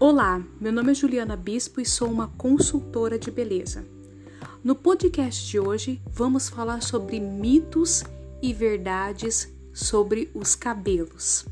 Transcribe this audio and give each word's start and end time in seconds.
Olá, 0.00 0.40
meu 0.60 0.70
nome 0.70 0.92
é 0.92 0.94
Juliana 0.94 1.34
Bispo 1.34 1.80
e 1.80 1.84
sou 1.84 2.08
uma 2.08 2.28
consultora 2.38 3.18
de 3.18 3.32
beleza. 3.32 3.84
No 4.62 4.76
podcast 4.76 5.44
de 5.44 5.58
hoje 5.58 6.00
vamos 6.08 6.48
falar 6.48 6.82
sobre 6.82 7.18
mitos 7.18 8.04
e 8.40 8.54
verdades 8.54 9.52
sobre 9.74 10.30
os 10.32 10.54
cabelos. 10.54 11.44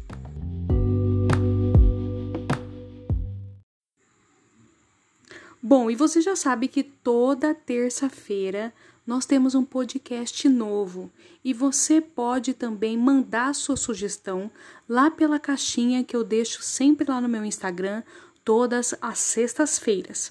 Bom, 5.60 5.90
e 5.90 5.96
você 5.96 6.20
já 6.20 6.36
sabe 6.36 6.68
que 6.68 6.84
toda 6.84 7.52
terça-feira 7.52 8.72
nós 9.04 9.26
temos 9.26 9.56
um 9.56 9.64
podcast 9.64 10.48
novo 10.48 11.10
e 11.44 11.52
você 11.52 12.00
pode 12.00 12.54
também 12.54 12.96
mandar 12.96 13.56
sua 13.56 13.76
sugestão 13.76 14.48
lá 14.88 15.10
pela 15.10 15.40
caixinha 15.40 16.04
que 16.04 16.14
eu 16.14 16.22
deixo 16.22 16.62
sempre 16.62 17.08
lá 17.08 17.20
no 17.20 17.28
meu 17.28 17.44
Instagram 17.44 18.04
todas 18.46 18.94
as 19.02 19.18
sextas-feiras. 19.18 20.30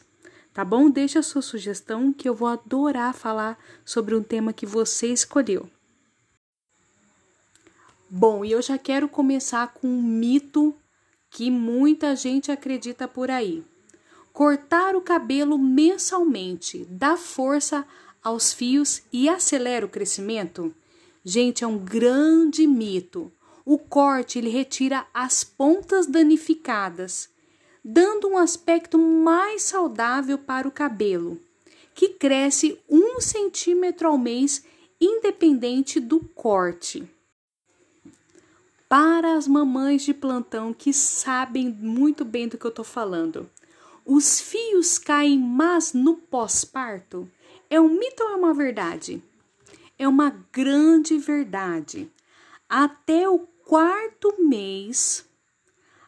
Tá 0.54 0.64
bom? 0.64 0.90
Deixe 0.90 1.20
a 1.20 1.22
sua 1.22 1.42
sugestão 1.42 2.14
que 2.14 2.30
eu 2.30 2.34
vou 2.34 2.48
adorar 2.48 3.14
falar 3.14 3.60
sobre 3.84 4.16
um 4.16 4.24
tema 4.24 4.54
que 4.54 4.66
você 4.66 5.08
escolheu. 5.08 5.70
Bom, 8.10 8.46
e 8.46 8.54
eu 8.54 8.62
já 8.62 8.78
quero 8.78 9.10
começar 9.10 9.74
com 9.74 9.86
um 9.86 10.02
mito 10.02 10.74
que 11.30 11.52
muita 11.52 12.16
gente 12.16 12.50
acredita 12.50 13.05
por 13.05 13.30
aí. 13.30 13.66
Cortar 14.32 14.96
o 14.96 15.02
cabelo 15.02 15.58
mensalmente 15.58 16.86
dá 16.90 17.18
força 17.18 17.86
aos 18.24 18.54
fios 18.54 19.02
e 19.12 19.27
acelera 19.27 19.86
o 19.86 19.90
crescimento? 19.90 20.74
Gente, 21.22 21.66
é 21.66 21.68
um 21.68 21.77
grande 21.77 22.66
mito. 22.66 23.30
O 23.66 23.77
corte 23.77 24.40
ele 24.40 24.50
retira 24.50 25.05
as 25.13 25.43
pontas 25.43 26.08
danificadas 26.08 27.35
dando 27.88 28.28
um 28.28 28.36
aspecto 28.36 28.98
mais 28.98 29.62
saudável 29.62 30.40
para 30.40 30.68
o 30.68 30.72
cabelo, 30.72 31.40
que 31.94 32.10
cresce 32.10 32.80
um 32.90 33.22
centímetro 33.22 34.08
ao 34.08 34.18
mês, 34.18 34.66
independente 35.00 36.00
do 36.00 36.20
corte. 36.20 37.08
Para 38.90 39.38
as 39.38 39.48
mamães 39.48 40.02
de 40.02 40.16
plantão 40.16 40.74
que 40.74 40.92
sabem 40.92 41.70
muito 41.70 42.26
bem 42.26 42.48
do 42.48 42.58
que 42.58 42.66
eu 42.66 42.70
estou 42.70 42.84
falando, 42.84 43.48
os 44.04 44.42
fios 44.42 44.98
caem 44.98 45.38
mas 45.38 45.94
no 45.94 46.16
pós-parto? 46.16 47.30
É 47.70 47.80
um 47.80 47.90
mito 47.90 48.24
ou 48.24 48.32
é 48.32 48.36
uma 48.36 48.54
verdade? 48.54 49.22
É 49.98 50.08
uma 50.08 50.32
grande 50.52 51.20
verdade. 51.20 52.12
Até 52.68 53.30
o 53.30 53.40
quarto 53.40 54.36
mês, 54.40 55.24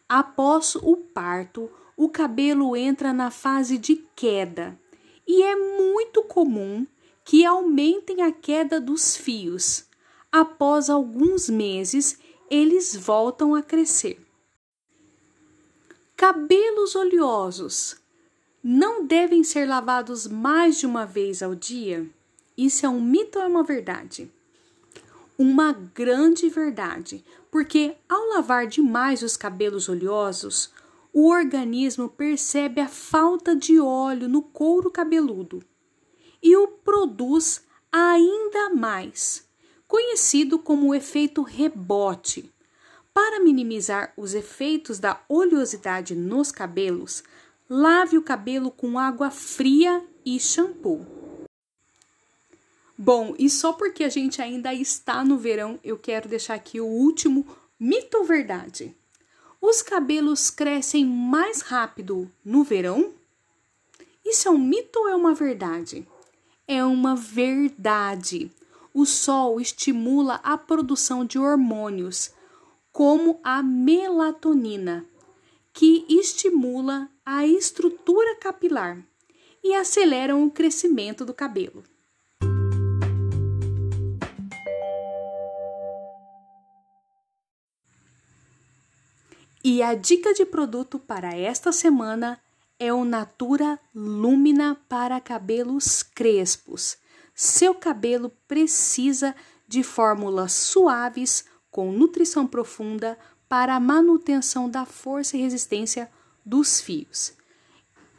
Após 0.09 0.75
o 0.75 0.95
parto, 0.95 1.69
o 1.97 2.07
cabelo 2.07 2.75
entra 2.75 3.11
na 3.11 3.29
fase 3.29 3.77
de 3.77 3.97
queda 4.15 4.79
e 5.27 5.43
é 5.43 5.55
muito 5.55 6.23
comum 6.23 6.87
que 7.25 7.43
aumentem 7.43 8.21
a 8.21 8.31
queda 8.31 8.79
dos 8.79 9.17
fios. 9.17 9.85
Após 10.31 10.89
alguns 10.89 11.49
meses, 11.49 12.17
eles 12.49 12.95
voltam 12.95 13.53
a 13.53 13.61
crescer. 13.61 14.25
Cabelos 16.15 16.95
oleosos 16.95 17.97
não 18.63 19.05
devem 19.05 19.43
ser 19.43 19.67
lavados 19.67 20.25
mais 20.25 20.79
de 20.79 20.85
uma 20.85 21.05
vez 21.05 21.43
ao 21.43 21.53
dia? 21.53 22.09
Isso 22.57 22.85
é 22.85 22.89
um 22.89 23.01
mito 23.01 23.39
ou 23.39 23.45
é 23.45 23.47
uma 23.47 23.63
verdade? 23.63 24.31
Uma 25.37 25.71
grande 25.71 26.49
verdade, 26.49 27.23
porque 27.51 27.95
ao 28.09 28.27
lavar 28.29 28.67
demais 28.67 29.21
os 29.21 29.37
cabelos 29.37 29.87
oleosos, 29.87 30.71
o 31.13 31.29
organismo 31.29 32.09
percebe 32.09 32.81
a 32.81 32.87
falta 32.87 33.55
de 33.55 33.79
óleo 33.79 34.27
no 34.27 34.41
couro 34.41 34.91
cabeludo 34.91 35.63
e 36.41 36.55
o 36.55 36.67
produz 36.67 37.63
ainda 37.91 38.69
mais, 38.75 39.47
conhecido 39.87 40.59
como 40.59 40.89
o 40.89 40.95
efeito 40.95 41.41
rebote. 41.41 42.53
Para 43.13 43.39
minimizar 43.39 44.13
os 44.15 44.35
efeitos 44.35 44.99
da 44.99 45.19
oleosidade 45.27 46.13
nos 46.13 46.51
cabelos, 46.51 47.23
lave 47.67 48.17
o 48.17 48.21
cabelo 48.21 48.69
com 48.69 48.99
água 48.99 49.31
fria 49.31 50.05
e 50.23 50.39
shampoo. 50.39 51.16
Bom, 52.97 53.35
e 53.37 53.47
só 53.47 53.73
porque 53.73 54.03
a 54.03 54.09
gente 54.09 54.41
ainda 54.41 54.73
está 54.73 55.23
no 55.23 55.37
verão, 55.37 55.79
eu 55.83 55.99
quero 55.99 56.27
deixar 56.27 56.55
aqui 56.55 56.81
o 56.81 56.85
último 56.87 57.45
mito 57.79 58.17
ou 58.17 58.23
verdade. 58.23 58.95
Os 59.61 59.83
cabelos 59.83 60.49
crescem 60.49 61.05
mais 61.05 61.61
rápido 61.61 62.31
no 62.43 62.63
verão? 62.63 63.13
Isso 64.25 64.47
é 64.47 64.51
um 64.51 64.57
mito 64.57 64.97
ou 64.99 65.07
é 65.07 65.15
uma 65.15 65.35
verdade? 65.35 66.07
É 66.67 66.83
uma 66.83 67.15
verdade. 67.15 68.51
O 68.93 69.05
sol 69.05 69.61
estimula 69.61 70.39
a 70.43 70.57
produção 70.57 71.23
de 71.23 71.37
hormônios, 71.37 72.31
como 72.91 73.39
a 73.43 73.61
melatonina, 73.61 75.05
que 75.71 76.03
estimula 76.09 77.07
a 77.23 77.45
estrutura 77.45 78.35
capilar 78.37 79.05
e 79.63 79.75
aceleram 79.75 80.43
o 80.43 80.49
crescimento 80.49 81.23
do 81.23 81.33
cabelo. 81.33 81.83
E 89.63 89.81
a 89.81 89.95
dica 89.95 90.33
de 90.33 90.45
produto 90.45 90.99
para 90.99 91.35
esta 91.35 91.71
semana 91.71 92.39
é 92.79 92.93
o 92.93 93.03
Natura 93.03 93.79
Lumina 93.93 94.79
para 94.87 95.19
cabelos 95.19 96.03
crespos. 96.03 96.97
Seu 97.33 97.73
cabelo 97.73 98.31
precisa 98.47 99.35
de 99.67 99.83
fórmulas 99.83 100.53
suaves 100.53 101.45
com 101.71 101.91
nutrição 101.91 102.45
profunda 102.47 103.17
para 103.49 103.75
a 103.75 103.79
manutenção 103.79 104.69
da 104.69 104.85
força 104.85 105.35
e 105.35 105.41
resistência 105.41 106.09
dos 106.45 106.79
fios. 106.79 107.33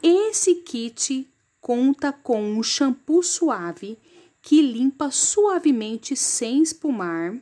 Esse 0.03 0.55
kit 0.55 1.27
conta 1.61 2.11
com 2.11 2.41
um 2.41 2.63
shampoo 2.63 3.23
suave 3.23 3.97
que 4.41 4.61
limpa 4.61 5.11
suavemente 5.11 6.15
sem 6.15 6.61
espumar 6.61 7.35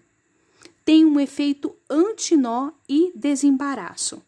tem 0.87 1.03
um 1.03 1.19
efeito 1.19 1.75
anti-nó 1.89 2.71
e 2.87 3.11
desembaraço. 3.13 4.23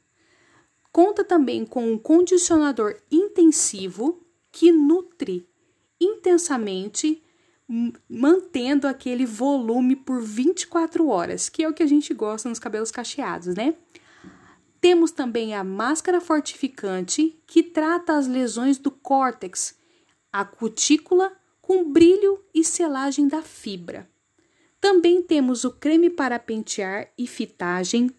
Conta 0.92 1.24
também 1.24 1.66
com 1.66 1.90
um 1.90 1.97
condicionador 1.97 2.97
intensivo 3.09 4.28
que 4.52 4.69
nutre 4.69 5.48
intensamente, 6.02 7.24
mantendo 8.09 8.90
aquele 8.90 9.25
volume 9.25 9.96
por 9.96 10.22
24 10.22 11.08
horas, 11.08 11.48
que 11.48 11.64
é 11.64 11.69
o 11.69 11.74
que 11.74 11.81
a 11.81 11.88
gente 11.88 12.14
gosta 12.14 12.50
nos 12.50 12.59
cabelos 12.59 12.92
cacheados, 12.92 13.56
né? 13.56 13.75
Temos 14.81 15.12
também 15.12 15.56
a 15.56 15.64
máscara 15.64 16.19
fortificante, 16.19 17.42
que 17.48 17.64
trata 17.64 18.18
as 18.18 18.28
lesões 18.28 18.78
do 18.78 18.92
córtex, 18.92 19.78
a 20.30 20.44
cutícula 20.44 21.31
com 21.62 21.90
brilho 21.90 22.44
e 22.53 22.66
selagem 22.66 23.30
da 23.30 23.42
fibra. 23.42 24.09
Também 24.79 25.22
temos 25.22 25.63
o 25.63 25.72
creme 25.72 26.09
para 26.09 26.40
pentear 26.40 27.12
e 27.17 27.28
fitagem, 27.28 28.09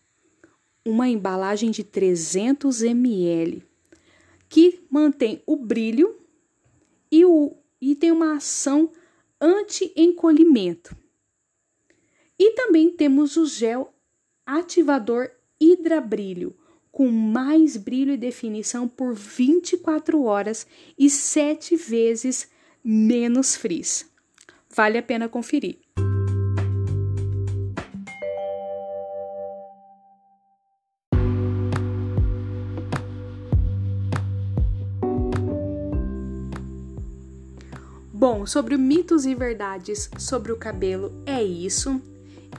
uma 0.84 1.08
embalagem 1.08 1.70
de 1.70 1.82
300 1.82 2.82
ml, 2.82 3.64
que 4.48 4.80
mantém 4.90 5.42
o 5.46 5.56
brilho 5.56 6.18
e, 7.10 7.24
o, 7.24 7.56
e 7.80 7.94
tem 7.94 8.12
uma 8.12 8.36
ação 8.36 8.92
anti-encolhimento. 9.40 10.94
E 12.38 12.52
também 12.52 12.90
temos 12.90 13.36
o 13.36 13.46
gel 13.46 13.92
ativador 14.46 15.30
Hidra-Brilho, 15.60 16.56
com 16.90 17.08
mais 17.08 17.76
brilho 17.76 18.12
e 18.12 18.16
definição 18.16 18.88
por 18.88 19.14
24 19.14 20.22
horas 20.22 20.66
e 20.98 21.08
7 21.08 21.76
vezes 21.76 22.48
menos 22.82 23.54
frizz. 23.54 24.10
Vale 24.68 24.98
a 24.98 25.02
pena 25.02 25.28
conferir. 25.28 25.78
Bom, 38.20 38.44
sobre 38.44 38.76
mitos 38.76 39.24
e 39.24 39.34
verdades 39.34 40.10
sobre 40.18 40.52
o 40.52 40.56
cabelo 40.56 41.22
é 41.24 41.42
isso. 41.42 42.02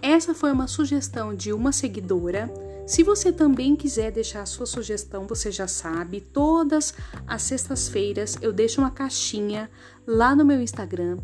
Essa 0.02 0.34
foi 0.34 0.52
uma 0.52 0.66
sugestão 0.66 1.36
de 1.36 1.54
uma 1.54 1.72
seguidora. 1.72 2.52
Se 2.88 3.04
você 3.04 3.32
também 3.32 3.76
quiser 3.76 4.12
deixar 4.12 4.42
a 4.42 4.46
sua 4.48 4.66
sugestão, 4.66 5.28
você 5.28 5.52
já 5.52 5.68
sabe, 5.68 6.20
todas 6.20 6.96
as 7.28 7.44
sextas-feiras 7.44 8.40
eu 8.42 8.52
deixo 8.52 8.82
uma 8.82 8.90
caixinha 8.90 9.70
lá 10.08 10.36
no 10.36 10.44
meu 10.44 10.60
Instagram, 10.60 11.20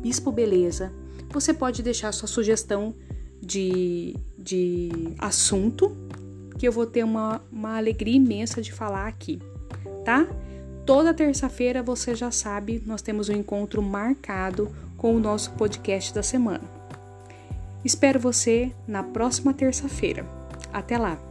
bispobeleza. 0.00 0.92
Você 1.30 1.54
pode 1.54 1.80
deixar 1.80 2.10
sua 2.10 2.26
sugestão 2.26 2.96
de, 3.40 4.16
de 4.36 4.90
assunto 5.20 5.96
que 6.58 6.66
eu 6.66 6.72
vou 6.72 6.84
ter 6.84 7.04
uma, 7.04 7.40
uma 7.52 7.76
alegria 7.76 8.16
imensa 8.16 8.60
de 8.60 8.72
falar 8.72 9.06
aqui, 9.06 9.40
tá? 10.04 10.26
Toda 10.88 11.12
terça-feira 11.12 11.82
você 11.82 12.14
já 12.14 12.30
sabe, 12.30 12.82
nós 12.86 13.02
temos 13.02 13.28
um 13.28 13.34
encontro 13.34 13.82
marcado 13.82 14.74
com 14.96 15.14
o 15.14 15.20
nosso 15.20 15.50
podcast 15.50 16.14
da 16.14 16.22
semana. 16.22 16.64
Espero 17.84 18.18
você 18.18 18.72
na 18.86 19.02
próxima 19.02 19.52
terça-feira. 19.52 20.24
Até 20.72 20.96
lá! 20.96 21.27